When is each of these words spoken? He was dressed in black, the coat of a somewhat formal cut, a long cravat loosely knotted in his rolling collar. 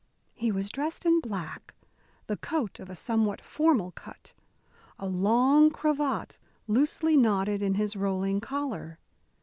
He 0.33 0.51
was 0.51 0.69
dressed 0.71 1.05
in 1.05 1.19
black, 1.19 1.75
the 2.25 2.35
coat 2.35 2.79
of 2.79 2.89
a 2.89 2.95
somewhat 2.95 3.39
formal 3.39 3.91
cut, 3.91 4.33
a 4.97 5.05
long 5.05 5.69
cravat 5.69 6.39
loosely 6.67 7.15
knotted 7.15 7.61
in 7.61 7.75
his 7.75 7.95
rolling 7.95 8.39
collar. 8.41 8.97